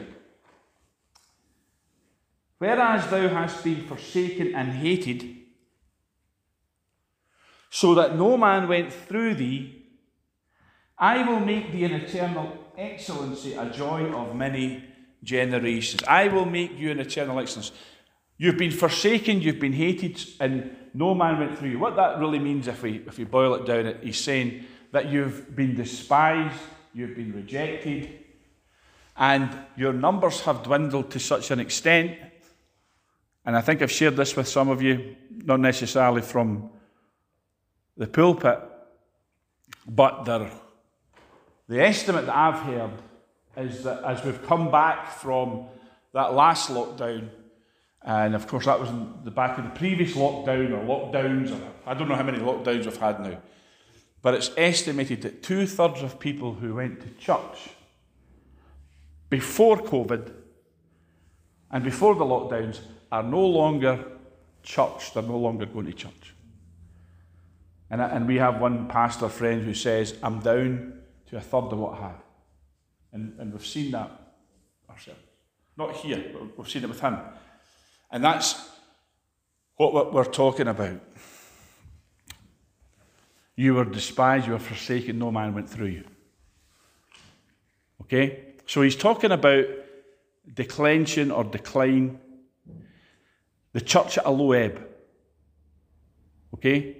[2.59, 5.36] Whereas thou hast been forsaken and hated,
[7.69, 9.85] so that no man went through thee,
[10.97, 14.83] I will make thee an eternal excellency, a joy of many
[15.23, 16.01] generations.
[16.07, 17.71] I will make you an eternal excellence.
[18.37, 21.79] You've been forsaken, you've been hated, and no man went through you.
[21.79, 25.55] What that really means, if we, if we boil it down, he's saying that you've
[25.55, 26.59] been despised,
[26.93, 28.09] you've been rejected,
[29.15, 32.17] and your numbers have dwindled to such an extent.
[33.45, 36.69] And I think I've shared this with some of you, not necessarily from
[37.97, 38.59] the pulpit,
[39.87, 40.25] but
[41.67, 42.91] the estimate that I've heard
[43.57, 45.65] is that as we've come back from
[46.13, 47.29] that last lockdown,
[48.03, 51.59] and of course, that was in the back of the previous lockdown or lockdowns, or
[51.85, 53.41] I don't know how many lockdowns we've had now.
[54.21, 57.69] But it's estimated that two thirds of people who went to church
[59.29, 60.31] before COVID
[61.71, 62.79] and before the lockdowns
[63.11, 64.05] are no longer
[64.63, 66.33] church, they're no longer going to church.
[67.89, 71.79] And, and we have one pastor friend who says, I'm down to a third of
[71.79, 72.21] what I had.
[73.13, 74.11] And, and we've seen that
[74.89, 75.21] ourselves.
[75.77, 77.17] Not here, but we've seen it with him.
[78.11, 78.69] And that's
[79.75, 80.99] what we're talking about.
[83.55, 86.03] You were despised, you were forsaken, no man went through you.
[88.01, 88.43] Okay?
[88.65, 89.65] So he's talking about
[90.53, 92.19] declension or decline.
[93.73, 94.85] The church at a low ebb.
[96.53, 96.97] Okay?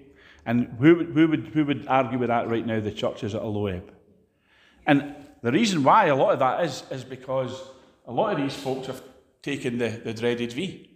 [0.47, 2.79] And who, who, would, who would argue with that right now?
[2.79, 3.91] The church is at a low ebb.
[4.85, 7.61] And the reason why a lot of that is, is because
[8.07, 9.03] a lot of these folks have
[9.41, 10.89] taken the, the dreaded V.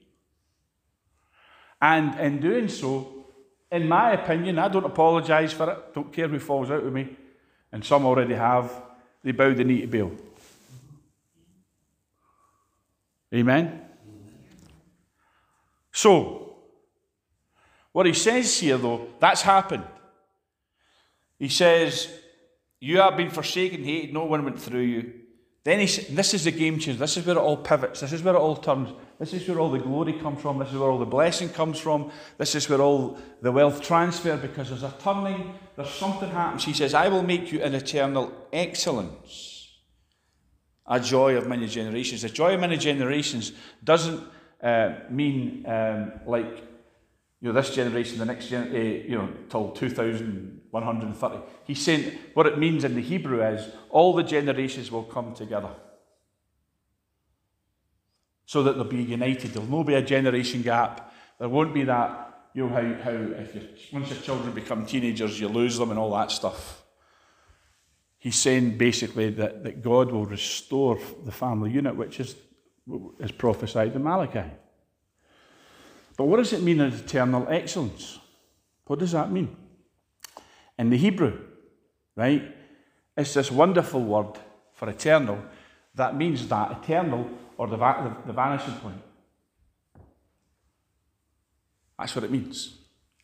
[1.81, 3.25] And in doing so,
[3.69, 7.17] in my opinion, I don't apologise for it, don't care who falls out with me,
[7.73, 8.71] and some already have,
[9.21, 10.11] they bow the knee to Baal.
[13.33, 13.81] Amen?
[15.91, 16.40] So,
[17.91, 19.83] what he says here, though, that's happened.
[21.37, 22.07] He says,
[22.79, 25.13] You have been forsaken, hated, no one went through you.
[25.63, 26.97] Then he said, This is the game change.
[26.97, 27.99] This is where it all pivots.
[27.99, 28.89] This is where it all turns.
[29.19, 30.57] This is where all the glory comes from.
[30.57, 32.11] This is where all the blessing comes from.
[32.37, 36.63] This is where all the wealth transfer, because there's a turning, there's something happens.
[36.63, 39.77] He says, I will make you an eternal excellence,
[40.87, 42.23] a joy of many generations.
[42.23, 43.51] The joy of many generations
[43.83, 44.23] doesn't
[44.63, 46.70] uh, mean um, like
[47.41, 51.37] you know, this generation, the next gen, uh, you know, till 2130.
[51.65, 55.71] He's saying what it means in the Hebrew is all the generations will come together.
[58.45, 59.51] So that they'll be united.
[59.51, 61.11] There'll no be a generation gap.
[61.39, 65.47] There won't be that, you know, how, how if once your children become teenagers, you
[65.47, 66.83] lose them and all that stuff.
[68.19, 72.35] He's saying basically that, that God will restore the family unit, which is,
[73.19, 74.43] is prophesied in Malachi.
[76.21, 78.19] But what does it mean in eternal excellence?
[78.85, 79.55] What does that mean?
[80.77, 81.39] In the Hebrew,
[82.15, 82.43] right?
[83.17, 84.37] It's this wonderful word
[84.71, 85.43] for eternal
[85.95, 89.01] that means that eternal or the, va- the, the vanishing point.
[91.97, 92.77] That's what it means.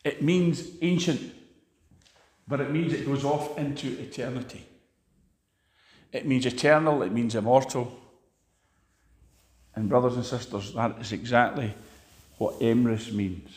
[0.03, 1.35] It means ancient,
[2.47, 4.65] but it means it goes off into eternity.
[6.11, 7.95] It means eternal, it means immortal.
[9.75, 11.75] And, brothers and sisters, that is exactly
[12.37, 13.49] what Emrys means.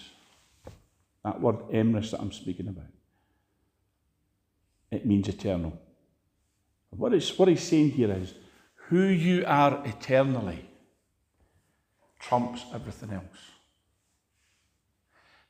[1.25, 2.85] That word Emrys that I'm speaking about.
[4.91, 5.79] It means eternal.
[6.91, 8.35] What, is, what he's saying here is
[8.89, 10.65] who you are eternally
[12.19, 13.25] trumps everything else.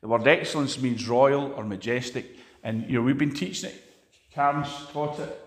[0.00, 3.84] The word excellence means royal or majestic, and you know, we've been teaching it.
[4.32, 5.40] Karen's taught it.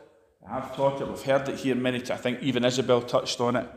[0.48, 1.08] I've taught it.
[1.08, 2.12] We've heard it here many times.
[2.12, 3.68] I think even Isabel touched on it.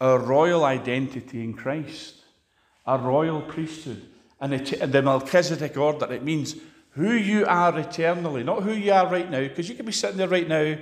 [0.00, 2.16] Our royal identity in Christ
[2.86, 4.02] a royal priesthood,
[4.40, 6.12] and the Melchizedek order.
[6.12, 6.56] It means
[6.90, 10.16] who you are eternally, not who you are right now, because you could be sitting
[10.16, 10.76] there right now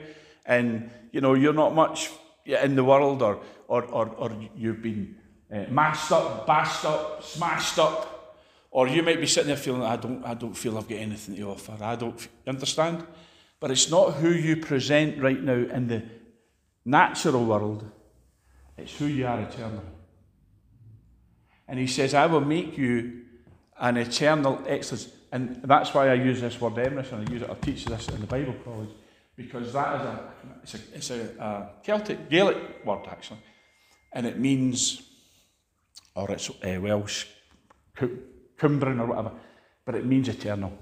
[0.47, 2.11] and you know you're not much
[2.45, 5.17] in the world, or or or, or you've been
[5.53, 8.37] uh, masked up, bashed up, smashed up,
[8.71, 11.37] or you might be sitting there feeling I don't I don't feel I've got anything
[11.37, 11.77] to offer.
[11.81, 13.07] I don't understand,
[13.61, 16.03] but it's not who you present right now in the
[16.85, 17.91] natural world.
[18.77, 19.94] It's who you are eternally.
[21.69, 23.23] And he says, I will make you
[23.81, 25.09] an eternal excellence.
[25.33, 27.13] And that's why I use this word Emrys.
[27.13, 28.91] And I use it, I teach this in the Bible college,
[29.37, 30.31] because that is a,
[30.63, 33.41] it's a, it's a, a Celtic, Gaelic word actually.
[34.13, 35.03] And it means,
[36.15, 37.27] or it's uh, Welsh,
[38.57, 39.33] Cumbrian or whatever,
[39.85, 40.73] but it means eternal.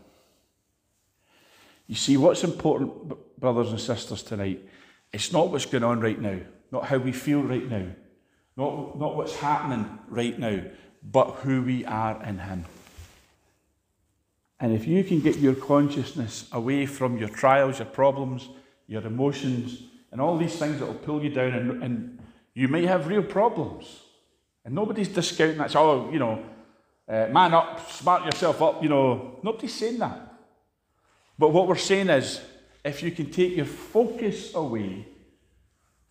[1.87, 4.69] You see, what's important, brothers and sisters, tonight,
[5.13, 6.39] it's not what's going on right now,
[6.71, 7.87] not how we feel right now,
[8.63, 10.63] not, not what's happening right now,
[11.03, 12.65] but who we are in Him.
[14.61, 18.49] And if you can get your consciousness away from your trials, your problems,
[18.87, 22.19] your emotions, and all these things that will pull you down, and, and
[22.55, 24.03] you may have real problems.
[24.65, 25.75] And nobody's discounting that.
[25.75, 26.45] Oh, you know,
[27.09, 29.41] uh, man up, smart yourself up, you know.
[29.43, 30.35] Nobody's saying that.
[31.37, 32.41] But what we're saying is,
[32.85, 35.07] if you can take your focus away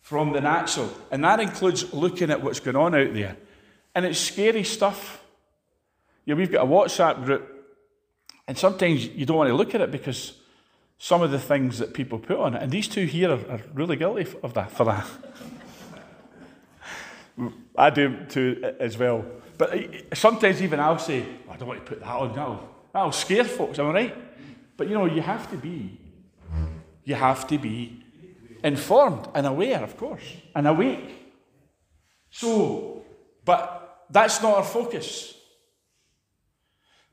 [0.02, 0.92] from the natural.
[1.10, 3.36] And that includes looking at what's going on out there.
[3.94, 5.22] And it's scary stuff.
[6.26, 7.48] Yeah, we've got a WhatsApp group,
[8.46, 10.34] and sometimes you don't want to look at it because
[10.98, 13.60] some of the things that people put on it, and these two here are, are
[13.74, 15.06] really guilty of that for that.
[17.76, 19.24] I do too as well.
[19.58, 22.34] But uh, sometimes even I'll say, oh, I don't want to put that on.
[22.34, 24.16] That'll, that'll scare folks, am I right?
[24.76, 25.98] But you know, you have to be,
[27.04, 28.02] you have to be
[28.64, 30.22] informed and aware, of course,
[30.54, 31.10] and awake.
[32.30, 33.04] So,
[33.44, 35.34] but that's not our focus.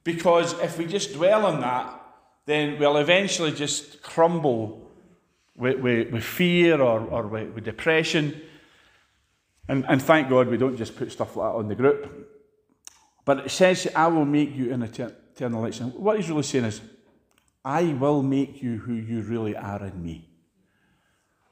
[0.03, 1.95] Because if we just dwell on that,
[2.45, 4.89] then we'll eventually just crumble
[5.55, 8.41] with, with, with fear or, or with, with depression.
[9.67, 12.27] And, and thank God we don't just put stuff like that on the group.
[13.25, 15.79] But it says, I will make you an eternal light.
[15.79, 16.81] What he's really saying is,
[17.63, 20.28] I will make you who you really are in me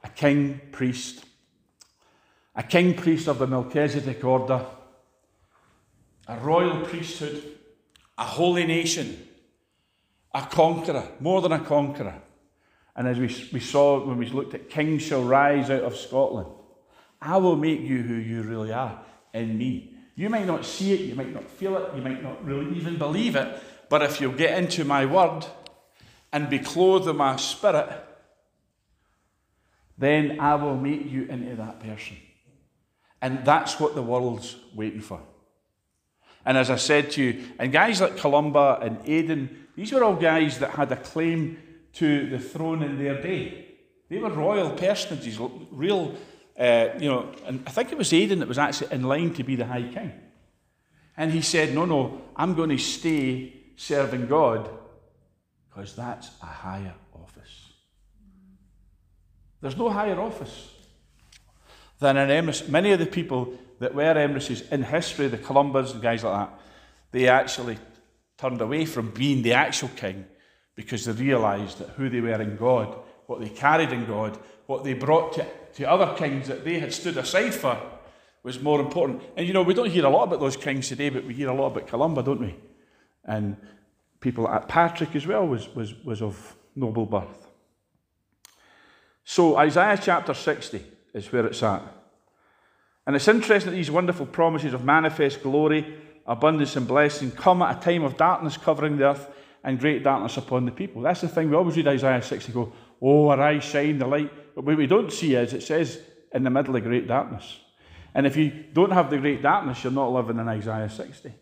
[0.07, 1.25] a king priest,
[2.55, 4.65] a king priest of the Melchizedek order,
[6.27, 7.43] a royal priesthood,
[8.17, 9.27] a holy nation,
[10.33, 12.21] a conqueror, more than a conqueror.
[12.95, 16.47] And as we, we saw when we looked at kings shall rise out of Scotland,
[17.21, 19.01] I will make you who you really are
[19.33, 19.93] in me.
[20.15, 22.97] You might not see it, you might not feel it, you might not really even
[22.97, 25.45] believe it, but if you'll get into my word
[26.31, 28.06] and be clothed in my spirit,
[29.97, 32.17] then I will make you into that person.
[33.21, 35.21] And that's what the world's waiting for.
[36.45, 40.15] And as I said to you, and guys like Columba and Aidan, these were all
[40.15, 41.57] guys that had a claim
[41.93, 43.65] to the throne in their day.
[44.09, 45.39] They were royal personages,
[45.71, 46.15] real,
[46.57, 49.43] uh, you know, and I think it was Aidan that was actually in line to
[49.43, 50.13] be the High King.
[51.17, 54.69] And he said, No, no, I'm going to stay serving God
[55.69, 56.93] because that's a higher.
[59.61, 60.71] There's no higher office
[61.99, 62.69] than an emissary.
[62.69, 66.59] Many of the people that were emissaries in history, the Columbas and guys like that,
[67.11, 67.77] they actually
[68.37, 70.25] turned away from being the actual king
[70.75, 72.95] because they realised that who they were in God,
[73.25, 74.37] what they carried in God,
[74.67, 75.45] what they brought to,
[75.75, 77.79] to other kings that they had stood aside for
[78.43, 79.23] was more important.
[79.35, 81.49] And you know, we don't hear a lot about those kings today, but we hear
[81.49, 82.55] a lot about Columba, don't we?
[83.25, 83.57] And
[84.19, 87.46] people at Patrick as well was, was, was of noble birth.
[89.29, 90.81] So Isaiah chapter 60
[91.13, 91.83] is where it's at.
[93.05, 97.77] And it's interesting that these wonderful promises of manifest glory, abundance, and blessing come at
[97.77, 99.29] a time of darkness covering the earth
[99.65, 101.01] and great darkness upon the people.
[101.01, 101.49] That's the thing.
[101.49, 102.71] We always read Isaiah 60 go,
[103.01, 104.31] Oh, arise, shine the light.
[104.55, 105.99] But what we don't see is it says
[106.33, 107.59] in the middle of great darkness.
[108.15, 111.33] And if you don't have the great darkness, you're not living in Isaiah 60.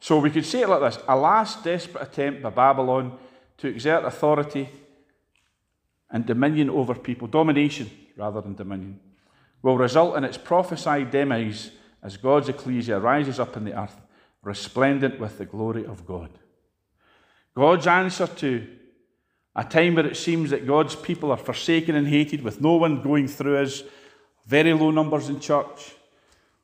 [0.00, 3.18] So we could say it like this a last desperate attempt by Babylon
[3.58, 4.68] to exert authority
[6.10, 8.98] and dominion over people, domination rather than dominion,
[9.62, 14.00] will result in its prophesied demise as God's ecclesia rises up in the earth,
[14.42, 16.30] resplendent with the glory of God.
[17.54, 18.66] God's answer to
[19.56, 23.02] a time where it seems that God's people are forsaken and hated, with no one
[23.02, 23.82] going through us,
[24.46, 25.96] very low numbers in church,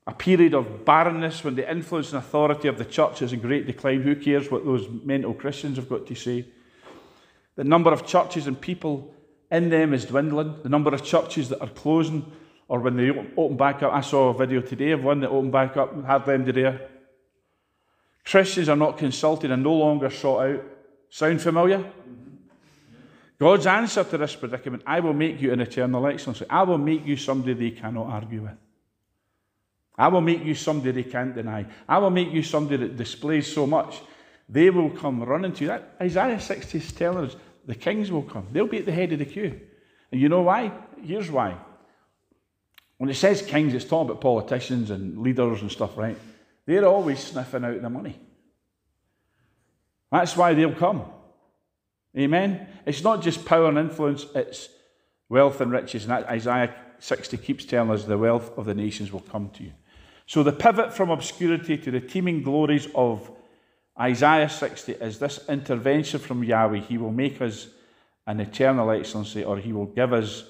[0.07, 3.67] a period of barrenness when the influence and authority of the church is in great
[3.67, 4.03] decline.
[4.03, 6.47] Who cares what those mental Christians have got to say?
[7.57, 9.15] The number of churches and people
[9.51, 10.57] in them is dwindling.
[10.63, 12.31] The number of churches that are closing,
[12.69, 15.53] or when they open back up, I saw a video today of one that opened
[15.53, 16.89] back up and had them there.
[18.25, 20.65] Christians are not consulted and no longer sought out.
[21.11, 21.85] Sound familiar?
[23.39, 26.47] God's answer to this predicament I will make you an eternal excellency.
[26.49, 28.57] I will make you somebody they cannot argue with.
[29.97, 31.67] I will make you somebody they can't deny.
[31.89, 34.01] I will make you somebody that displays so much,
[34.49, 35.69] they will come running to you.
[35.69, 37.37] That, Isaiah 60 is telling us
[37.67, 38.49] the kings will come.
[38.53, 39.61] They'll be at the head of the queue.
[40.13, 40.73] And you know why?
[41.03, 41.57] Here's why.
[42.99, 46.17] When it says kings, it's talking about politicians and leaders and stuff, right?
[46.67, 48.19] They're always sniffing out the money.
[50.11, 51.05] That's why they'll come.
[52.17, 52.69] Amen?
[52.87, 54.69] It's not just power and influence, it's
[55.29, 56.05] wealth and riches.
[56.05, 59.73] And Isaiah 60 keeps telling us the wealth of the nations will come to you.
[60.27, 63.31] So the pivot from obscurity to the teeming glories of
[63.99, 66.81] Isaiah 60 is this intervention from Yahweh.
[66.81, 67.69] He will make us
[68.27, 70.45] an eternal excellency, or He will give us,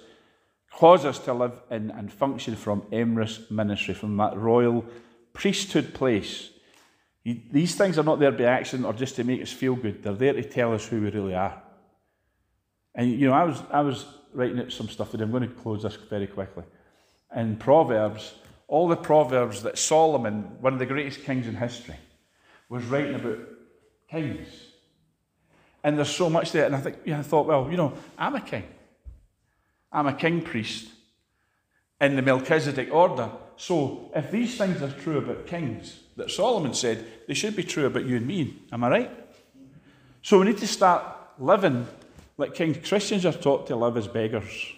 [0.73, 4.85] cause us to live in and function from Emrys ministry, from that royal
[5.33, 6.51] priesthood place.
[7.23, 10.03] He, these things are not there by accident or just to make us feel good.
[10.03, 11.63] They're there to tell us who we really are.
[12.95, 15.25] And you know, I was I was writing up some stuff today.
[15.25, 16.65] I'm going to close this very quickly.
[17.35, 18.35] In Proverbs,
[18.69, 21.97] all the proverbs that Solomon, one of the greatest kings in history,
[22.69, 23.39] was writing about
[24.11, 24.49] kings.
[25.83, 26.65] And there's so much there.
[26.65, 28.65] And I think, yeah, I thought, well, you know, I'm a king.
[29.93, 30.89] I'm a king priest
[32.01, 33.31] in the Melchizedek order.
[33.57, 37.87] So if these things are true about kings that Solomon said, they should be true
[37.87, 38.63] about you and me.
[38.73, 39.11] Am I right?
[40.23, 41.05] So we need to start
[41.39, 41.87] living
[42.37, 42.79] like kings.
[42.89, 44.73] Christians are taught to live as beggars.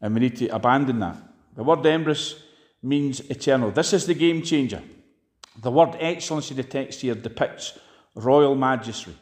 [0.00, 1.16] And we need to abandon that.
[1.54, 2.38] The word emrys
[2.82, 3.70] means eternal.
[3.70, 4.82] This is the game changer.
[5.60, 7.78] The word excellency, the text here depicts
[8.14, 9.14] royal majesty.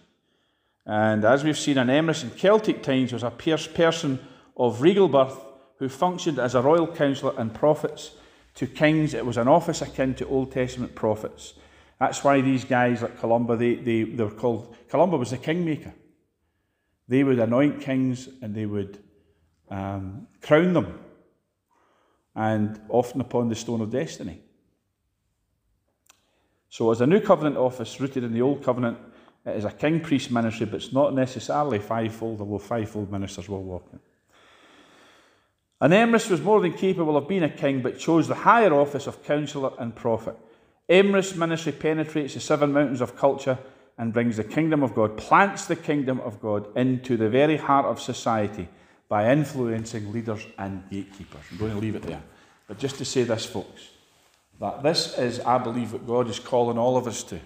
[0.87, 4.18] And as we've seen, an Emrys in Celtic times was a person
[4.57, 5.39] of regal birth
[5.78, 8.12] who functioned as a royal councillor and prophets
[8.55, 9.14] to kings.
[9.14, 11.55] It was an office akin to Old Testament prophets.
[11.99, 15.93] That's why these guys like Columba, they, they, they were called, Columba was the kingmaker.
[17.09, 19.03] They would anoint kings and they would
[19.70, 20.99] um, crown them,
[22.35, 24.43] and often upon the stone of destiny.
[26.71, 28.97] So, as a new covenant office rooted in the old covenant,
[29.45, 33.62] it is a king priest ministry, but it's not necessarily fivefold, although fivefold ministers will
[33.62, 33.99] walk in.
[35.81, 39.09] An Emrys was more than capable of being a king, but chose the higher office
[39.09, 40.37] of counsellor and prophet.
[40.89, 43.59] Emrys ministry penetrates the seven mountains of culture
[43.99, 47.87] and brings the kingdom of God, plants the kingdom of God into the very heart
[47.87, 48.68] of society
[49.09, 51.41] by influencing leaders and gatekeepers.
[51.51, 52.23] I'm going to leave it there.
[52.68, 53.91] But just to say this, folks,
[54.61, 57.40] that this is, I believe, what God is calling all of us to.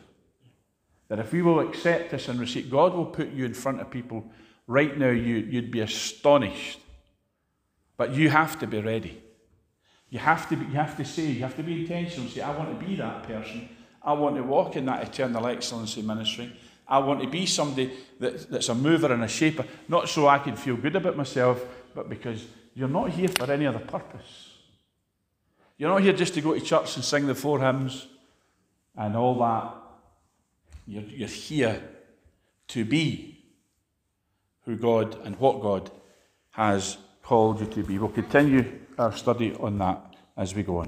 [1.08, 3.90] That if we will accept this and receive, God will put you in front of
[3.90, 4.24] people
[4.66, 6.80] right now, you, you'd be astonished.
[7.96, 9.22] But you have to be ready.
[10.10, 12.28] You have to, be, you have to say, you have to be intentional.
[12.28, 13.68] Say, I want to be that person.
[14.02, 16.52] I want to walk in that eternal excellency ministry.
[16.86, 20.38] I want to be somebody that, that's a mover and a shaper, not so I
[20.38, 22.44] can feel good about myself, but because
[22.74, 24.53] you're not here for any other purpose.
[25.76, 28.06] You're not here just to go to church and sing the four hymns
[28.96, 29.74] and all that.
[30.86, 31.82] You're, you're here
[32.68, 33.44] to be
[34.64, 35.90] who God and what God
[36.50, 37.98] has called you to be.
[37.98, 40.82] We'll continue our study on that as we go on.